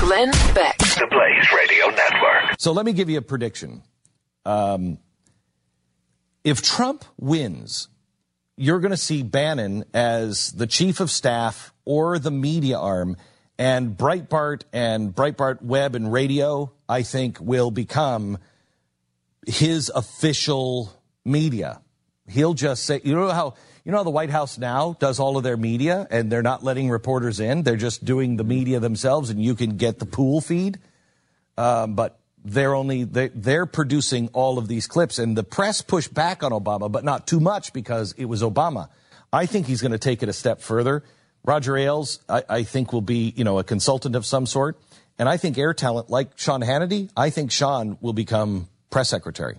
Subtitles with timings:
[0.00, 0.78] Glenn Beck.
[0.78, 2.56] The Blaze Radio Network.
[2.58, 3.82] So let me give you a prediction.
[4.44, 4.98] Um,
[6.44, 7.88] if Trump wins,
[8.56, 13.16] you're going to see Bannon as the chief of staff or the media arm,
[13.58, 18.38] and Breitbart and Breitbart Web and Radio, I think, will become
[19.46, 20.92] his official
[21.24, 21.80] media.
[22.28, 25.38] He'll just say, you know how you know how the White House now does all
[25.38, 27.62] of their media and they're not letting reporters in.
[27.62, 30.78] They're just doing the media themselves and you can get the pool feed.
[31.56, 36.12] Um, but they're only, they, they're producing all of these clips and the press pushed
[36.12, 38.90] back on Obama, but not too much because it was Obama.
[39.32, 41.02] I think he's going to take it a step further.
[41.44, 44.78] Roger Ailes, I, I think will be, you know, a consultant of some sort.
[45.18, 49.56] And I think air talent like Sean Hannity, I think Sean will become press secretary.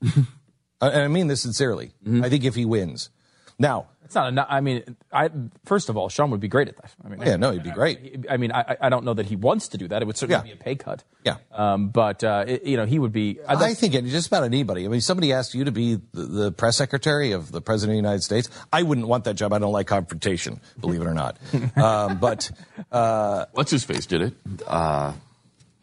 [0.80, 1.92] and I mean this sincerely.
[2.22, 3.10] I think if he wins.
[3.58, 4.46] Now, It's not enough.
[4.50, 5.30] I mean, I
[5.64, 6.94] first of all, Sean would be great at that.
[7.02, 8.26] I mean, Yeah, no, he'd be great.
[8.28, 10.02] I, I mean, I, I don't know that he wants to do that.
[10.02, 10.54] It would certainly Yeah.
[10.54, 11.02] be a pay cut.
[11.24, 11.36] Yeah.
[11.52, 13.38] Um, but uh, it, you know, he would be.
[13.48, 14.84] I, I think it, just about anybody.
[14.84, 18.02] I mean, somebody asked you to be the, the press secretary of the president of
[18.02, 18.50] the United States.
[18.70, 19.54] I wouldn't want that job.
[19.54, 21.38] I don't like confrontation, believe it or not.
[21.76, 22.50] um, but
[22.90, 24.34] What's his face did it?
[24.66, 25.14] Uh,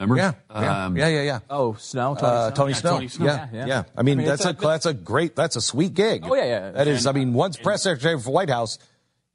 [0.10, 0.38] remember?
[0.50, 1.40] yeah, yeah, Um, yeah, yeah, yeah.
[1.50, 2.56] oh, Snow, Tony Uh, Snow.
[2.56, 2.90] Tony Yeah, Snow.
[2.92, 3.26] Tony Snow.
[3.26, 3.84] Yeah, Yeah, yeah, yeah.
[3.98, 6.24] I mean, I mean, that's a a- that's a great that's a sweet gig.
[6.26, 6.72] Oh, yeah, yeah.
[6.72, 7.06] That is.
[7.08, 8.80] I mean, once press secretary for White House,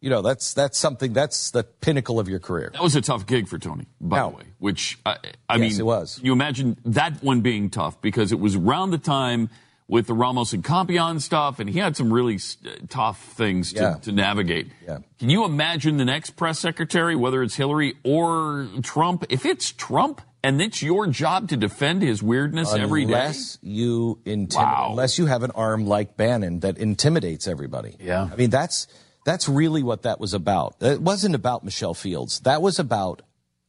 [0.01, 2.71] you know, that's that's something that's the pinnacle of your career.
[2.73, 4.31] That was a tough gig for Tony, by No.
[4.31, 4.43] the way.
[4.59, 5.17] Which I,
[5.49, 6.21] I Yes, mean, it was.
[6.23, 9.51] You imagine that one being tough because it was around the time
[9.89, 13.81] with the Ramos and Compean stuff, and he had some really uh, tough things to,
[13.81, 13.95] Yeah.
[14.03, 14.69] to navigate.
[14.87, 14.99] Yeah.
[15.19, 19.25] Can you imagine the next press secretary, whether it's Hillary or Trump?
[19.31, 23.13] If it's Trump and it's your job to defend his weirdness every day.
[23.15, 24.89] unless you intimidate, Wow.
[24.91, 27.97] unless you have an arm like Bannon that intimidates everybody.
[27.99, 28.29] Yeah.
[28.31, 28.87] I mean that's
[29.25, 30.77] that's really what that was about.
[30.81, 32.41] It wasn't about Michelle Fields.
[32.41, 33.23] That was about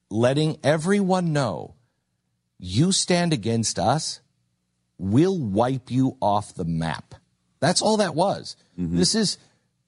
[0.09, 1.75] letting everyone know
[2.57, 4.19] you stand against us,
[4.99, 7.15] we'll wipe you off the map.
[7.59, 8.55] That's all that was.
[8.79, 8.97] Mm-hmm.
[8.97, 9.37] This is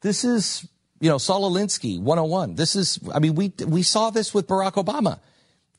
[0.01, 0.67] this is
[0.99, 2.55] you know Saul Alinsky 101.
[2.55, 5.19] This is I mean we we saw this with Barack Obama.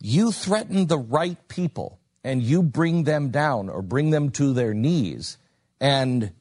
[0.01, 4.75] You threaten the right people and you bring them down or bring them to their
[4.75, 5.39] knees
[5.81, 6.33] and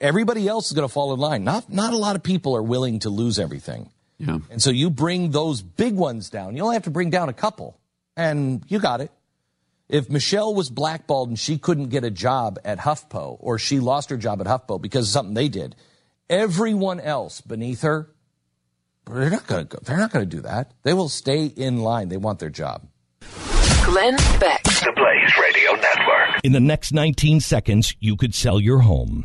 [0.00, 1.44] everybody else is going to fall in line.
[1.44, 3.90] Not not a lot of people are willing to lose everything.
[4.18, 4.38] Yeah.
[4.50, 6.56] And so you bring those big ones down.
[6.56, 7.78] You only have to bring down a couple
[8.16, 9.10] and you got it.
[9.90, 14.10] If Michelle was blackballed and she couldn't get a job at HuffPo or she lost
[14.10, 15.74] her job at HuffPo because of something they did,
[16.28, 18.08] everyone else beneath her,
[19.06, 19.82] they're not going to go.
[19.82, 20.74] They're not going to do that.
[20.84, 22.08] They will stay in line.
[22.08, 22.86] They want their job.
[23.84, 24.62] Glenn Beck.
[24.62, 26.40] The Blaze Radio Network.
[26.44, 29.24] In the next 19 seconds, you could sell your home.